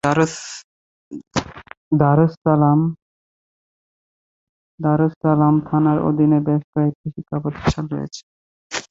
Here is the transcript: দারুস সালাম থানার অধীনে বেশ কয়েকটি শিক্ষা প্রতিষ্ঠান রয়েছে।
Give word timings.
দারুস 4.79 5.13
সালাম 5.15 5.55
থানার 5.67 5.97
অধীনে 6.07 6.39
বেশ 6.47 6.61
কয়েকটি 6.73 7.07
শিক্ষা 7.15 7.37
প্রতিষ্ঠান 7.43 7.85
রয়েছে। 7.93 8.21